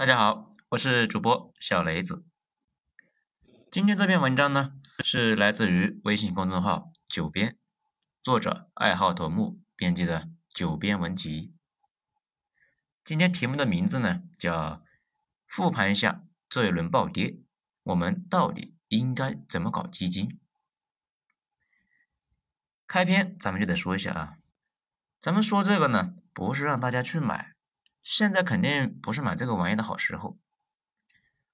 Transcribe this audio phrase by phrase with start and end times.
[0.00, 2.24] 大家好，我是主播小雷子。
[3.70, 4.72] 今天这篇文章呢，
[5.04, 7.58] 是来自于微信公众号“九编”，
[8.24, 11.48] 作者爱好头目编辑的《九编文集》。
[13.04, 14.82] 今天题目的名字呢，叫
[15.46, 17.38] “复盘一下这一轮暴跌，
[17.82, 20.40] 我们到底应该怎么搞基金？”
[22.88, 24.38] 开篇咱们就得说一下啊，
[25.20, 27.54] 咱们说这个呢，不是让大家去买。
[28.02, 30.38] 现在肯定不是买这个玩意的好时候。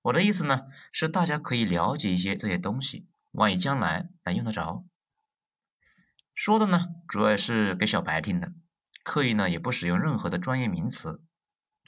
[0.02, 4.84] 我的意思呢，是大家可以了解一些这些东西，万一将来能用得着。
[6.34, 8.52] 说的呢，主要是给小白听的，
[9.02, 11.20] 刻意呢也不使用任何的专业名词。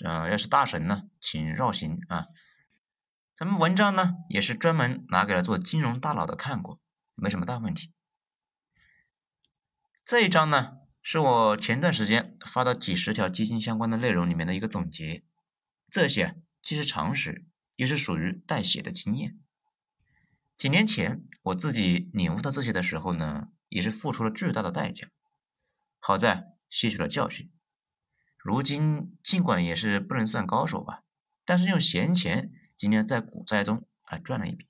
[0.05, 2.27] 呃，要是大神呢，请绕行啊。
[3.37, 6.81] 咱们文章呢，也是专门拿给了做金融大佬的看过，
[7.15, 7.93] 没什么大问题。
[10.05, 10.78] 这一章呢。
[11.11, 15.25] 是我前段时间发的几十条基金相关的内容里面的一个总结，
[15.89, 19.39] 这些既是常识，又是属于带血的经验。
[20.59, 25.09] 几年前我自己领悟到这些的时候呢，也是付出了巨大的代价，
[25.99, 27.51] 好在吸取了教训。
[28.37, 31.05] 如今尽管也是不能算高手吧，
[31.47, 34.69] 但是用闲钱今天在股灾中还赚了一笔。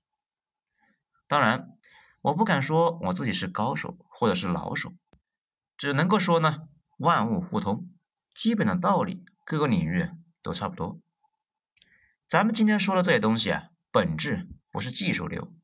[1.27, 1.77] 当然，
[2.23, 4.95] 我不敢说我自己是高手或者是老手。
[5.79, 7.89] 只能够说呢，万物互通，
[8.35, 10.11] 基本的道理各个领域
[10.43, 11.01] 都差不多。
[12.27, 15.55] 咱们今天说的这些东西啊，本质不是技术流，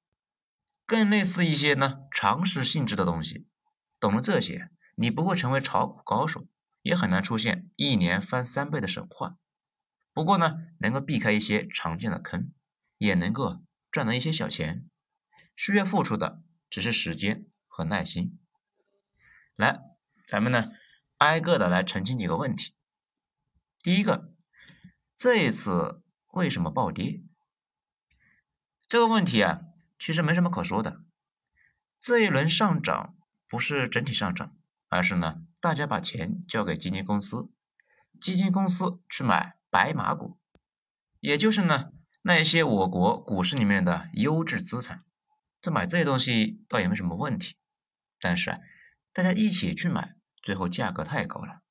[0.86, 3.48] 更类似一些呢常识性质的东西。
[3.98, 6.46] 懂了这些，你不会成为炒股高手，
[6.82, 9.36] 也很难出现一年翻三倍的神话。
[10.12, 12.52] 不过呢，能够避开一些常见的坑，
[12.98, 14.88] 也能够赚到一些小钱。
[15.56, 16.40] 需要付出的
[16.70, 18.38] 只是时间和耐心。
[19.56, 19.80] 来。
[20.27, 20.72] 咱们呢，
[21.19, 22.72] 挨个的来澄清几个问题。
[23.83, 24.33] 第一个，
[25.17, 27.22] 这一次为什么暴跌？
[28.89, 29.61] 这个问题啊，
[29.98, 31.02] 其实没什么可说的。
[31.98, 33.14] 这一轮上涨
[33.48, 34.57] 不是整体上涨，
[34.89, 37.51] 而是呢，大家把钱交给基金公司，
[38.18, 40.39] 基金公司去买白马股，
[41.20, 41.92] 也就是呢，
[42.23, 45.05] 那一些我国股市里面的优质资产。
[45.61, 47.57] 这买这些东西倒也没什么问题，
[48.18, 48.58] 但是啊。
[49.14, 51.63] 大家一起去买，最后价格太高了，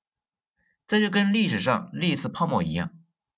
[0.88, 2.94] 这就跟历史上历次泡沫一样，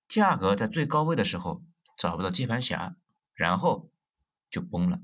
[0.08, 1.66] 价格在最高位的时候
[1.98, 2.98] 找不到接盘侠，
[3.34, 3.92] 然后
[4.52, 5.02] 就崩了。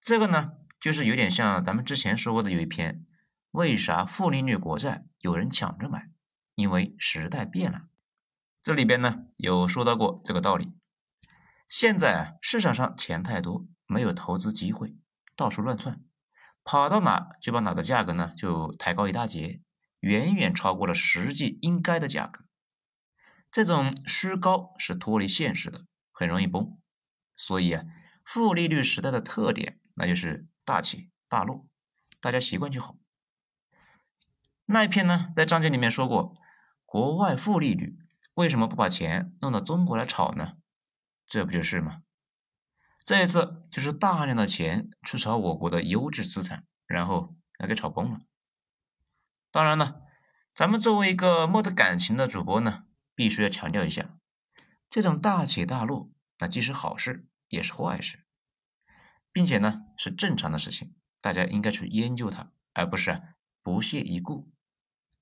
[0.00, 3.04] 这个呢，就是有点像咱们之前说过的有一篇，
[3.50, 6.10] 为啥负利率国债有人抢着买？
[6.54, 7.82] 因为时代变了。
[8.62, 10.72] 这里边呢有说到过这个道理。
[11.68, 14.96] 现在啊，市场上钱太多，没有投资机会，
[15.36, 16.02] 到处乱窜。
[16.66, 19.62] 跑到哪就把哪的价格呢就抬高一大截，
[20.00, 22.44] 远远超过了实际应该的价格。
[23.52, 26.76] 这种虚高是脱离现实的，很容易崩。
[27.36, 27.84] 所以啊，
[28.24, 31.68] 负利率时代的特点那就是大起大落，
[32.20, 32.96] 大家习惯就好。
[34.64, 36.34] 那一篇呢，在章节里面说过，
[36.84, 37.96] 国外负利率
[38.34, 40.56] 为什么不把钱弄到中国来炒呢？
[41.28, 42.02] 这不就是吗？
[43.06, 48.20] 这一次就是大量的钱去炒我国的优质资产，然后来给炒崩了。
[49.52, 50.02] 当然了，
[50.52, 52.82] 咱们作为一个没得感情的主播呢，
[53.14, 54.18] 必须要强调一下，
[54.90, 58.24] 这种大起大落，那既是好事也是坏事，
[59.30, 63.22] 并且呢是正常的事情，大家应该去研究它，而不是
[63.62, 64.50] 不屑一顾。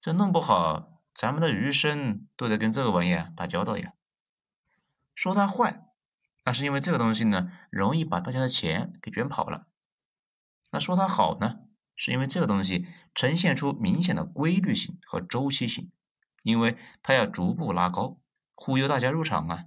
[0.00, 3.92] 这弄不好，咱们的余生都得跟这个玩意儿打交道呀。
[5.14, 5.82] 说它坏。
[6.44, 9.66] 那是因为这个东西呢，容易把大家的钱给卷跑了。
[10.70, 11.60] 那说它好呢，
[11.96, 15.90] 是因为这个东西呈现出明显的规律性和周期性，
[16.42, 18.20] 因为它要逐步拉高，
[18.54, 19.64] 忽悠大家入场啊。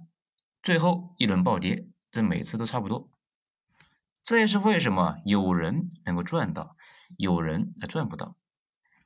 [0.62, 3.10] 最后一轮暴跌，这每次都差不多。
[4.22, 6.76] 这也是为什么有人能够赚到，
[7.16, 8.36] 有人还赚不到。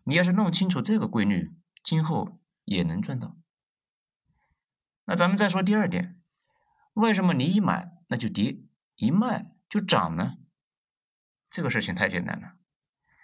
[0.05, 3.37] 你要是弄清楚这个规律，今后也能赚到。
[5.05, 6.22] 那咱们再说第二点。
[6.95, 8.59] 为什么你一买那就跌，
[8.97, 10.37] 一卖就涨呢？
[11.49, 12.55] 这个事情太简单了。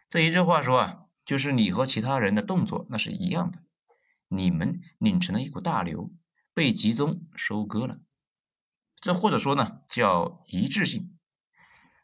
[0.08, 3.62] 这一句话说啊，就是你和其他人的动作那是一样的，
[4.28, 6.10] 你们拧成了一股大流，
[6.54, 8.00] 被集中收割了。
[9.00, 11.16] 这或者说呢叫一致性，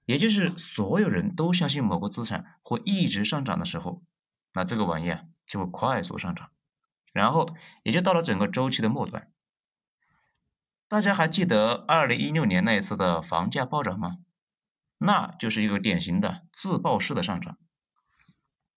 [0.04, 4.04] 也就是所有人都相信某个资产会一直上涨的时候，
[4.52, 6.50] 那这个玩意啊就会快速上涨，
[7.12, 7.48] 然后
[7.82, 9.30] 也就到了整个周期的末端。
[10.86, 14.18] 大家还记得二零一六年那一次的房价暴涨吗？
[14.98, 17.58] 那就是一个典型的自爆式的上涨。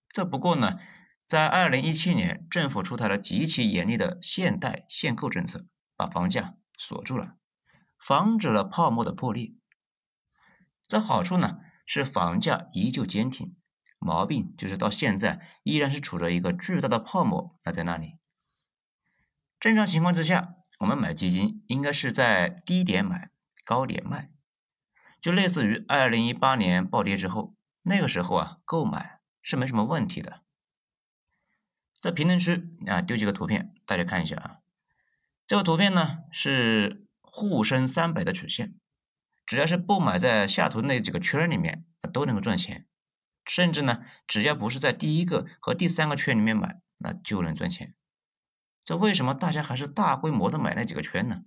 [0.09, 0.79] 这不过呢，
[1.27, 7.35] 在二零一七年政府出台了极其严厉的限贷限购政策，把房价锁住了，
[7.99, 9.53] 防止了泡沫的破裂。
[10.87, 13.55] 这好处呢是房价依旧坚挺，
[13.99, 18.15] 毛病就是到现在依然是处着一个巨大的泡沫那在那里。
[19.59, 23.31] 正常情况之下，我们买基金应该是在低点买，
[23.65, 24.29] 高点卖，
[25.21, 30.41] 就类似于二零一八年暴跌之后，那个时候啊购买是没什么问题的。
[31.99, 34.57] 在评论区啊丢几个图片，大家看一下啊。
[35.47, 38.75] 这个图片呢是沪深三百的曲线。
[39.47, 42.85] 只要是不买在下图那几个圈里面，那都能够赚钱。
[43.45, 47.95] 甚至呢，只要不是在第一个和第三个圈里面买，那就能赚钱。
[48.87, 51.43] 这为什么大家还是大规模的买那几个圈呢？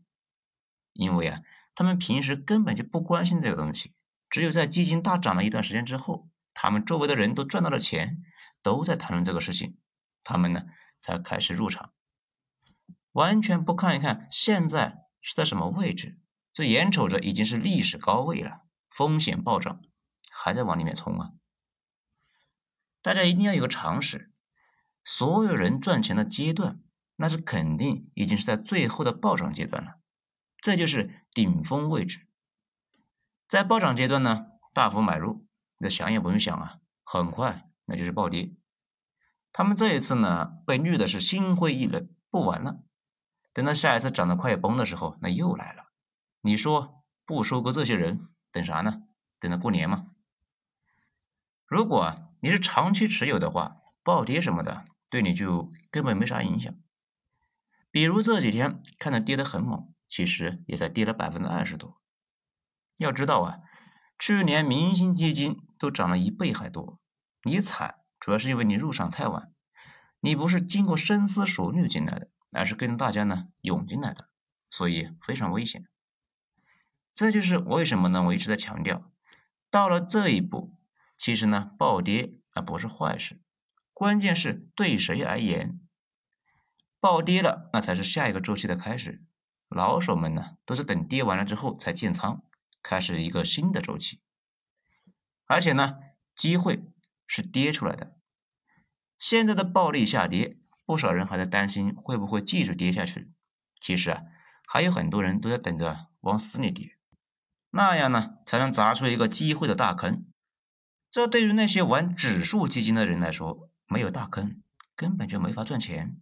[0.93, 1.41] 因为啊，
[1.75, 3.95] 他们平时根本就不关心这个东西，
[4.29, 8.23] 只有在基金大涨了一段时间之后，他们周围的人都赚到了钱，
[8.63, 9.79] 都在谈论这个事情，
[10.23, 10.67] 他们呢
[11.01, 11.95] 才开始入场，
[13.13, 16.19] 完全不看一看现在是在什么位置。
[16.53, 18.61] 这眼瞅着已经是历史高位了，
[18.91, 19.81] 风险暴涨，
[20.31, 21.31] 还在往里面冲啊！
[23.01, 24.31] 大家一定要有个常识：
[25.03, 26.83] 所有人赚钱的阶段，
[27.23, 29.99] 那是肯定已经是在最后的暴涨阶段了，
[30.57, 32.27] 这就是顶峰位置。
[33.47, 35.47] 在暴涨阶段呢，大幅买入，
[35.77, 38.55] 那想也不用想啊，很快那就是暴跌。
[39.53, 42.81] 他们这一次呢，被绿的是心灰意冷，不玩了。
[43.53, 45.93] 等到下一次涨得快崩的时候，那又来了。
[46.41, 49.03] 你说不收割这些人，等啥呢？
[49.39, 50.07] 等着过年吗？
[51.67, 56.73] 如果你是长期持有的话，暴跌什么的对你就根本没啥影响。
[57.91, 62.01] 比如这几天看着跌得很猛，其实也才跌了百分之二十多。
[62.99, 63.59] 要知道啊，
[64.19, 67.01] 去年明星基金都涨了一倍还多。
[67.43, 69.51] 你惨，主要是因为你入场太晚，
[70.21, 74.29] 你不是经过深思熟虑进来的，而是跟着大家呢涌进来的，
[74.69, 75.87] 所以非常危险。
[77.13, 78.23] 这就是为什么呢？
[78.25, 79.11] 我一直在强调，
[79.71, 80.77] 到了这一步，
[81.17, 83.41] 其实呢，暴跌啊不是坏事，
[83.93, 85.81] 关键是对谁而言，
[87.01, 89.25] 暴跌了那才是下一个周期的开始。
[89.69, 92.43] 老手们呢，都是等跌完了之后才建仓，
[92.83, 94.21] 开始一个新的周期。
[95.47, 95.97] 而且呢，
[96.37, 96.85] 机会
[97.27, 98.17] 是跌出来的。
[99.19, 103.33] 现在的暴力下跌，不少人还在担心会不会继续跌下去。
[103.77, 104.23] 其实啊，
[104.67, 106.97] 还有很多人都在等着往死里跌。
[107.71, 110.27] 那样呢，才能砸出一个机会的大坑。
[111.11, 114.63] 这对于那些玩指数基金的人来说，没有大坑，
[114.97, 116.21] 根本就没法赚钱。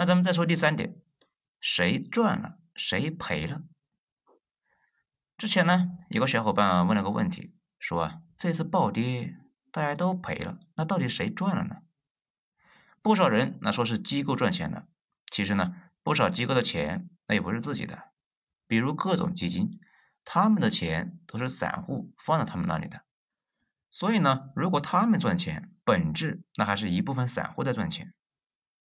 [0.00, 0.96] 那咱们再说第三点，
[1.60, 3.64] 谁赚了，谁赔了？
[5.36, 9.36] 之前呢，有个小伙伴问了个问题，说，这次暴跌
[9.70, 11.82] 大家都赔了，那到底谁赚了呢？
[13.02, 14.86] 不少人那说是机构赚钱了，
[15.30, 18.04] 其实呢，不少机构的钱那也不是自己的。
[18.66, 19.78] 比如各种基金，
[20.24, 23.02] 他们的钱都是散户放在他们那里的，
[23.90, 28.14] 所以呢，如果他们赚钱，本质那还是一部分散户在赚钱，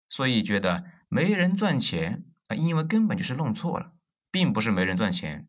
[0.09, 0.83] 所以觉得
[1.13, 3.93] 没人赚钱啊，因为根本就是弄错了，
[4.31, 5.47] 并不是没人赚钱。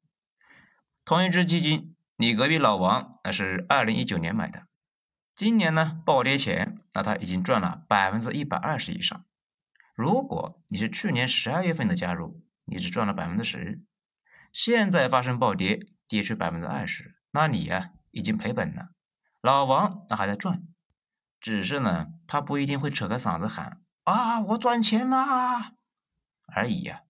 [1.07, 4.67] 同一只基金，你隔壁老王那是二零一九年买的，
[5.35, 9.25] 今年呢暴跌前，那他已经赚了百分之一百二十以上。
[9.95, 13.83] 如果你是去年十二月份的加入，你只赚了百分之十。
[14.53, 18.91] 现在发生暴跌，跌去百分之二十，那你呀已经赔本了。
[19.41, 20.63] 老王那还在赚，
[21.41, 25.75] 只是呢他不一定会扯开嗓子喊啊我赚钱啦
[26.47, 27.03] 而已呀，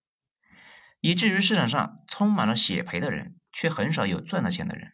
[0.99, 4.93] 以至于市场上充满了血赔的人，却很少有赚到钱的人。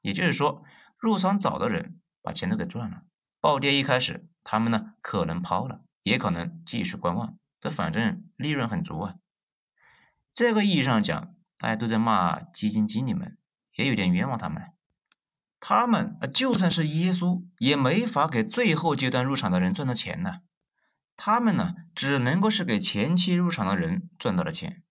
[0.00, 0.62] 也就是说，
[0.96, 3.02] 入场早的人把钱都给赚了，
[3.40, 9.14] 暴跌一开始他们呢可能抛了，也可能继续观望，这反正利润很足啊。
[10.32, 11.34] 这个意义上讲。
[11.60, 13.36] 大家都在骂基金经理们，
[13.74, 14.62] 也有点冤枉他们。
[15.58, 20.42] 他们啊就算是耶稣，也没法给最后阶段入场的人赚到钱呢。
[21.18, 24.82] 他们呢，只能够是给前期入场的人赚到了钱。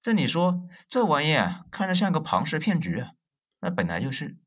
[0.00, 3.10] 这你说，这玩意啊，看着像个庞氏骗局啊？
[3.58, 4.38] 那本来就是。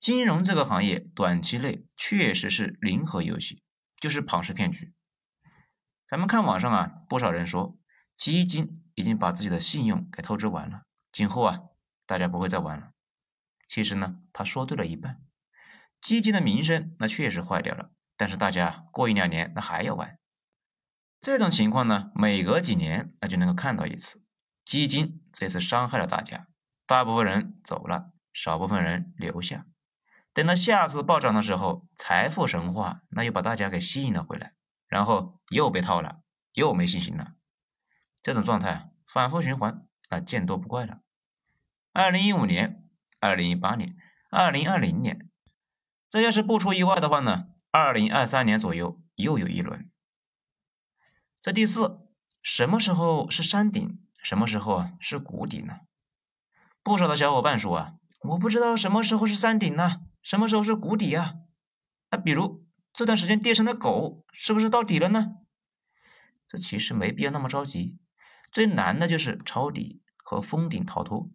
[0.00, 3.62] 金融这个行业，短期内确实是零和游戏，
[4.00, 4.94] 就是庞氏骗局。
[6.08, 7.78] 咱们看网上啊，不少人说
[8.16, 8.78] 基金。
[8.96, 11.60] 已经把自己的信用给透支完了，今后啊，
[12.04, 12.90] 大家不会再玩了。
[13.66, 15.22] 其实呢，他说对了一半，
[16.02, 20.18] 基金的名声那确实坏掉了，但是大家过一两年那还要玩。
[21.20, 24.24] 这种情况呢，每隔几年那就能够看到一次。
[24.64, 26.46] 基金这次伤害了大家，
[26.86, 29.66] 大部分人走了，少部分人留下。
[30.32, 34.54] 等到下次暴涨的时候，财富神话那又把大家给吸引了回来，
[34.88, 36.20] 然后又被套了，
[36.54, 37.32] 又没信心了。
[38.22, 41.00] 这种状态反复循环，那见多不怪了。
[41.92, 42.84] 二零一五年、
[43.20, 43.94] 二零一八年、
[44.30, 45.28] 二零二零年，
[46.08, 49.90] 这要是不出意外的话呢，二零二三年左右又有一轮。
[51.42, 52.06] 这第四，
[52.42, 55.80] 什么时候是山顶，什么时候啊是谷底呢？
[56.82, 61.36] 不少的小伙伴说啊，我不知道什么时候是山顶呢，什么时候是谷底啊？
[62.10, 65.36] 啊，比如这段时间跌成的狗，是不是到底了呢？
[66.46, 67.98] 这其实没必要那么着急，
[68.52, 71.30] 最难的就是抄底和封顶逃脱。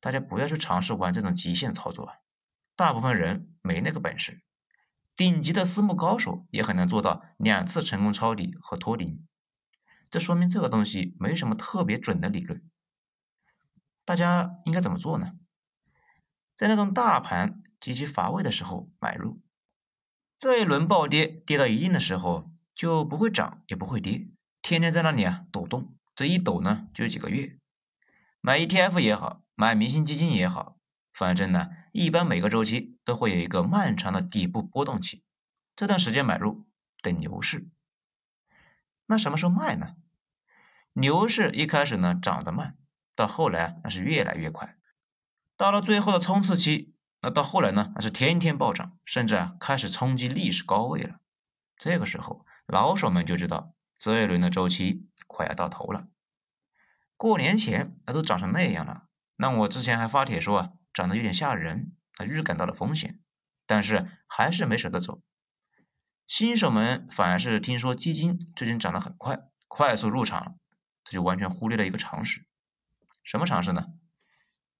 [0.00, 2.14] 大家不要去尝试玩这种极限操作，
[2.74, 4.42] 大部分人没那个本事。
[5.16, 9.26] 顶级的私募高手也很难做到两次成功抄底和脱顶，
[10.10, 12.62] 这说明这个东西没什么特别准的理论。
[14.04, 15.32] 大家应该怎么做呢？
[16.56, 19.40] 在那种大盘极其乏味的时候买入，
[20.36, 24.28] 这一轮暴跌跌到一定的时候就不会涨也不会跌，
[24.62, 27.56] 天天在那里啊抖动，这一抖呢就是几个月。
[28.40, 30.76] 买 ETF 也好，买明星基金也好，
[31.12, 31.68] 反正呢。
[31.92, 35.24] 一般每个周期都会有一个漫长的底部波动期，
[35.74, 36.64] 这段时间买入
[37.02, 37.68] 等牛市。
[39.06, 39.96] 那什么时候卖呢？
[40.92, 42.78] 牛市一开始呢涨得慢，
[43.16, 44.76] 到后来那是越来越快，
[45.56, 51.18] 到了最后的冲刺期，那到后来呢那是天天暴涨，甚至啊开始冲击历史高位了。
[51.76, 56.06] 这个时候老手们就知道这一轮的周期快要到头了。
[57.16, 60.72] 过年前那都涨成那样了，那我之前还发帖说啊。
[61.00, 63.18] 涨得有点吓人，他预感到了风险，
[63.64, 65.22] 但是还是没舍得走。
[66.26, 70.58] 新手们反而是听说基金最近涨得很快，快速入场，
[71.02, 72.44] 他就完全忽略了一个常识。
[73.24, 73.86] 什么常识呢？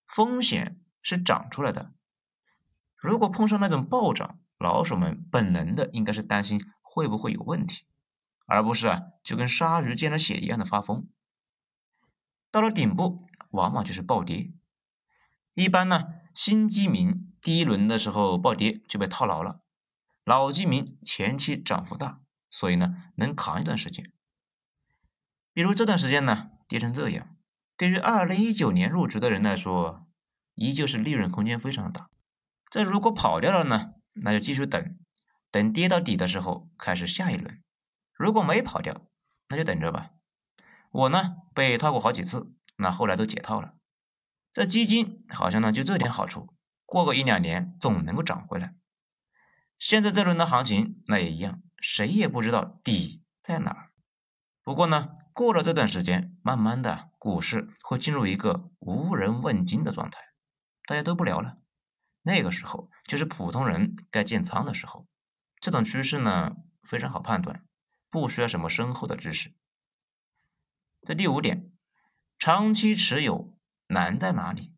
[0.07, 1.95] 风险是涨出来的。
[2.97, 7.87] 如果碰上那种暴涨，老手们本能的应该是担心会不会有问题，
[8.45, 11.09] 而不是啊就跟鲨鱼见了血一样的发疯。
[12.51, 14.53] 到了顶部，往往就是暴跌。
[15.55, 16.05] 一般呢，
[16.35, 19.61] 新基民第一轮的时候暴跌就被套牢了，
[20.25, 24.13] 老基民前期涨幅大，所以呢能扛一段时间。
[25.53, 27.37] 比如这段时间呢跌成这样，
[27.77, 30.07] 对于二零一九年入职的人来说，
[30.55, 32.09] 依旧是利润空间非常的大。
[32.71, 34.97] 这如果跑掉了呢，那就继续等，
[35.51, 37.61] 等跌到底的时候开始下一轮。
[38.15, 39.03] 如果没跑掉，
[39.49, 40.11] 那就等着吧。
[40.93, 43.75] 我呢被套过好几次，那后来都解套了。
[44.53, 46.53] 这基金好像呢就这点好处，
[46.85, 48.75] 过个一两年总能够涨回来。
[49.79, 53.91] 现在这轮的行情那也一样，谁也不知道底在哪儿。
[54.63, 60.21] 不过呢，过了这段时间，慢慢的股市会进入一个无人问津的状态，
[60.87, 61.57] 大家都不聊了。
[62.23, 65.07] 那个时候就是普通人该建仓的时候。
[65.61, 67.65] 这种趋势呢非常好判断，
[68.11, 69.55] 不需要什么深厚的知识。
[71.03, 71.71] 这第五点，
[72.39, 73.57] 长期持有。
[73.91, 74.73] 难在哪里？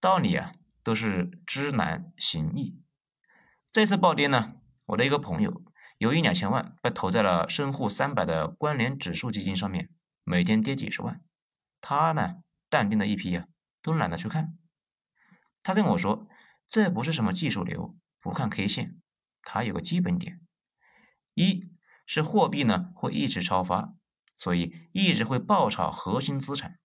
[0.00, 2.82] 道理啊，都是知难行易。
[3.70, 4.54] 这次暴跌呢，
[4.86, 5.62] 我的一个朋友
[5.98, 9.90] 有一两千万被投在了深沪三百的关联指数基金上面，
[10.24, 11.22] 每天跌几十万。
[11.82, 13.46] 他呢，淡定的一批啊，
[13.82, 14.56] 都懒得去看。
[15.62, 16.26] 他跟我说，
[16.66, 18.96] 这不是什么技术流，不看 K 线。
[19.42, 20.40] 他有个基本点，
[21.34, 21.68] 一
[22.06, 23.92] 是货币呢会一直超发，
[24.34, 26.78] 所以一直会爆炒核心资产。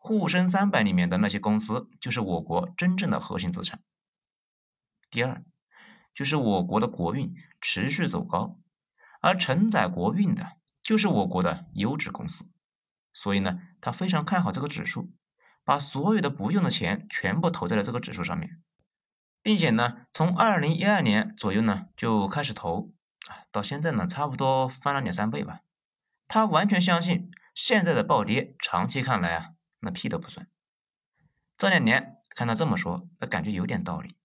[0.00, 3.82] 沪深三百里面的那些公司，就是我国真正的核心资产。
[5.10, 5.44] 第二，
[6.14, 8.58] 就是我国的国运持续走高，
[9.20, 12.46] 而承载国运的，就是我国的优质公司。
[13.12, 15.12] 所以呢，他非常看好这个指数，
[15.64, 18.62] 把所有的不用的钱全部投在了这个指数上面，
[19.42, 22.92] 并且呢，从二零一二年左右呢就开始投，
[23.28, 25.60] 啊，到现在呢，差不多翻了两三倍吧。
[26.28, 29.50] 他完全相信现在的暴跌，长期看来啊。
[29.80, 30.48] 那屁都不算。
[31.56, 34.16] 这两年看他这么说，那感觉有点道理。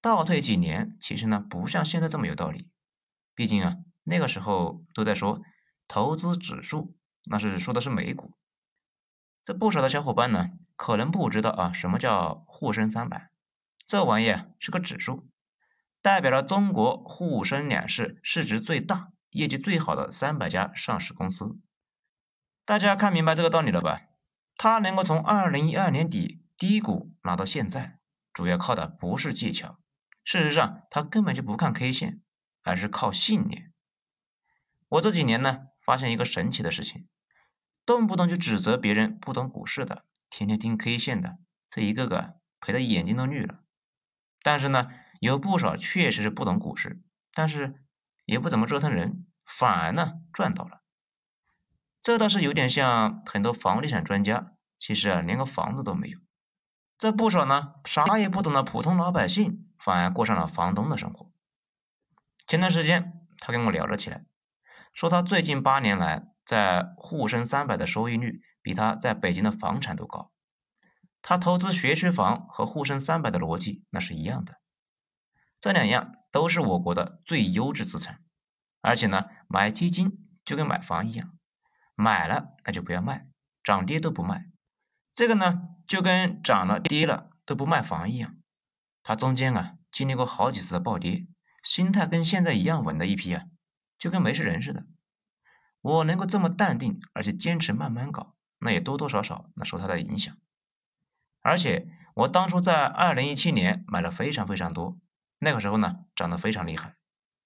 [0.00, 2.70] 倒退几年，其实呢不像现在这么有道理。
[3.34, 5.42] 毕竟啊，那个时候都在说
[5.88, 8.32] 投资指数，那是说的是美股。
[9.44, 13.30] 这不少的小伙伴呢，可能不知道啊，什么叫沪深三百？
[13.86, 15.28] 这玩意是个指数，
[16.00, 21.58] 代表了中国沪深两市市值最大、业绩最好的三百家上市公司。
[22.64, 24.02] 大家看明白这个道理了吧？
[24.62, 27.98] 他能够从二零一二年底低谷拿到现在，
[28.30, 29.78] 主要靠的不是技巧，
[30.22, 32.20] 事实上他根本就不看 K 线，
[32.62, 33.72] 而是靠信念。
[34.90, 37.08] 我这几年呢，发现一个神奇的事情，
[37.86, 41.38] 动不动就指责别人不懂股市的，天天听 K 线的，
[41.70, 43.60] 这一个个赔的眼睛都绿了。
[44.42, 44.90] 但是呢，
[45.20, 47.00] 有不少确实是不懂股市，
[47.32, 47.82] 但是
[48.26, 50.79] 也不怎么折腾人，反而呢赚到了。
[52.02, 56.18] 这倒是有点像很多房地产专家，其实啊连个房子都没有。
[56.98, 61.30] 这不少呢啥也不懂的普通老百姓，反而过上了房东的生活。
[62.46, 64.24] 前段时间他跟我聊了起来，
[64.92, 70.32] 说他最近八年来在沪深三百的收益率比他在北京的房产都高。
[71.22, 74.54] 他投资学区房和沪深三百的逻辑那是一样的，
[75.60, 78.20] 这两样都是我国的最优质资产，
[78.80, 81.32] 而且呢，买基金就跟买房一样，
[82.00, 83.26] 买了那就不要卖，
[83.62, 84.46] 涨跌都不卖。
[85.14, 88.36] 这个呢，就跟涨了跌了都不卖房一样。
[89.02, 91.26] 它中间啊经历过好几次的暴跌，
[91.62, 93.44] 心态跟现在一样稳的一批啊，
[93.98, 94.86] 就跟没事人似的。
[95.82, 100.36] 我能够这么淡定，而且坚持慢慢搞，那也多多少少那受它的影响。
[101.42, 104.98] 而且我当初在二零一七年买了非常非常多，
[105.38, 106.96] 那个时候呢涨得非常厉害，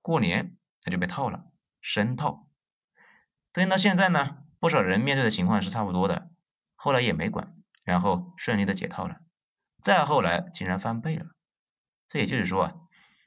[0.02, 1.46] 过年那就被套了，
[1.80, 2.48] 深套。
[3.52, 6.30] 等到现在呢，不少人面对的情况是差不多的，
[6.74, 7.54] 后来也没管，
[7.84, 9.16] 然后顺利的解套了，
[9.82, 11.26] 再后来竟然翻倍了。
[12.08, 12.74] 这也就是说啊，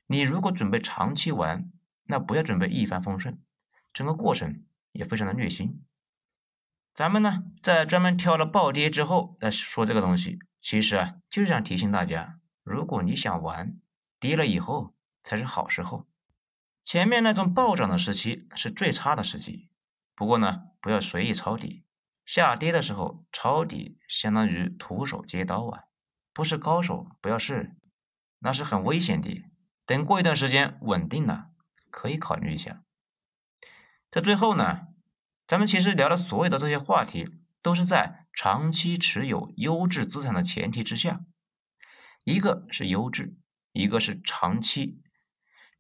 [0.08, 1.72] 你如果准备长期玩，
[2.06, 3.40] 那不要准备一帆风顺，
[3.94, 5.86] 整个过程也非常的虐心。
[6.96, 10.40] 咱们呢在专门挑了暴跌之后再说这个东西。
[10.60, 13.78] 其实啊，就是想提醒大家，如果你想玩，
[14.20, 16.08] 跌了以后才是好时候。
[16.84, 19.70] 前面那种暴涨的时期是最差的时机。
[20.18, 21.86] 不过呢，不要随意抄底。
[22.26, 25.84] 下跌的时候抄底，相当于徒手接刀啊！
[26.34, 27.78] 不是高手不要试，
[28.40, 29.46] 那是很危险的。
[29.86, 31.52] 等过一段时间稳定了，
[31.92, 32.84] 可以考虑一下。
[34.10, 34.88] 在最后呢，
[35.46, 37.30] 咱们其实聊的所有的这些话题，
[37.62, 38.26] 都是在。
[38.40, 41.22] 长期持有优质资产的前提之下，
[42.24, 43.36] 一个是优质，
[43.72, 45.02] 一个是长期。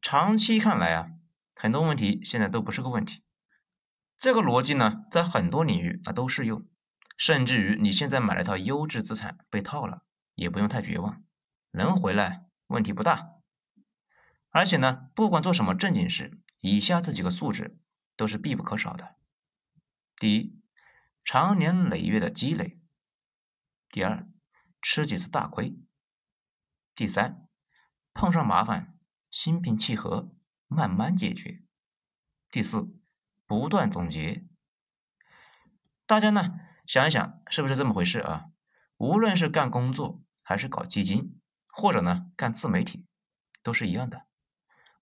[0.02, 1.10] 长期看来啊，
[1.54, 3.22] 很多问题现在都不是个问题。
[4.18, 6.68] 这个逻辑呢，在很多领域啊都适用。
[7.16, 10.04] 甚至于你现在买了套优质资产被套了，
[10.36, 11.24] 也不用太绝望，
[11.72, 13.30] 能回来问题不大。
[14.50, 17.80] 而且呢，不管做什么正经事，以下这几个素质
[18.16, 19.16] 都是必不可少的。
[20.18, 20.58] 第一。
[21.30, 22.80] 长年累月的积累。
[23.90, 24.30] 第二，
[24.82, 25.78] 吃几次大亏。
[26.96, 27.50] 第三，
[28.14, 28.98] 碰上麻烦，
[29.30, 30.34] 心平气和，
[30.68, 31.66] 慢慢解决。
[32.50, 32.96] 第四，
[33.48, 34.44] 不断总结。
[36.06, 38.46] 大家呢想一想，是不是这么回事啊？
[38.98, 43.06] 无论是干工作，还是搞基金，或者呢干自媒体，
[43.64, 44.26] 都是一样的。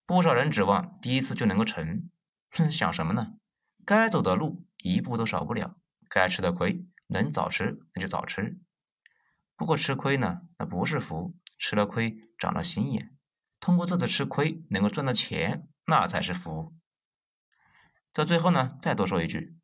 [0.05, 2.09] 不少人指望第一次就能够成，
[2.51, 3.33] 哼，想什么呢？
[3.83, 5.75] 该走的路一步都少不了。
[6.07, 8.59] 该吃的亏，能早吃那就早吃。
[9.55, 13.15] 不过吃亏呢，那不是福，吃了亏长了心眼，
[13.59, 16.75] 通过这次吃亏能够赚到钱，那才是福。
[18.15, 19.57] 在最后呢，再多说一句，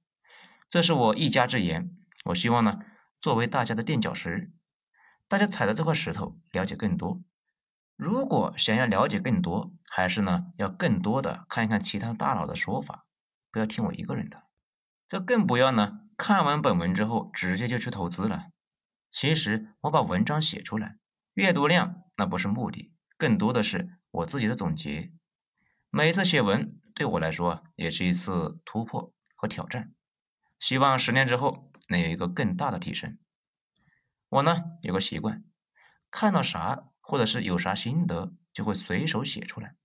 [0.67, 1.95] 这是我一家之言。
[2.25, 2.79] 我希望呢，
[3.21, 4.51] 作为大家的垫脚石，
[5.29, 7.23] 大家踩着这块石头了解更多。
[7.95, 13.05] 如果想要了解更多，还是呢要更多的看一看其他大佬的说法，
[13.51, 14.43] 不要听我一个人的。
[15.07, 16.01] 这更不要呢。
[16.17, 18.47] 看完本文之后，直接就去投资了。
[19.09, 20.97] 其实我把文章写出来，
[21.35, 25.13] 阅读量那不是目的，更多的是我自己的总结。
[25.89, 29.93] 每次写文对我来说也是一次突破和挑战。
[30.59, 33.17] 希望十年之后能有一个更大的提升。
[34.29, 35.43] 我呢有个习惯，
[36.09, 39.75] 看到啥或者是有啥心得，就会随手写出来。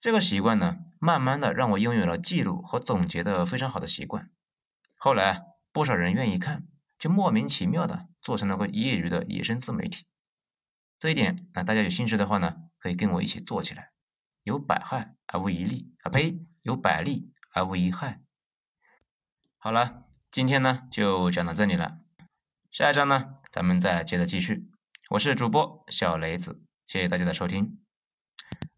[0.00, 4.30] 这个习惯呢，慢慢的让我拥有了记录和总结的非常好的习惯。
[4.96, 5.46] 后来。
[5.72, 6.66] 不少人愿意看，
[6.98, 10.04] 就莫名其妙的做成了个业余的野生自媒体。
[10.98, 13.92] 这一点啊，大家有兴趣的话呢，可以跟我一起做起来，
[14.50, 18.20] 有百害而无一利啊，呸，有百利而无一害。
[19.58, 22.00] 好了，今天呢就讲到这里了，
[22.72, 24.68] 下一章呢咱们再接着继续。
[25.10, 27.80] 我是主播小雷子，谢谢大家的收听。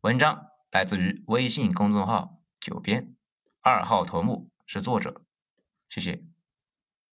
[0.03, 3.17] 文章来自于微信公众号九编，
[3.63, 5.25] 二号头目是作者。
[5.89, 6.32] 谢谢。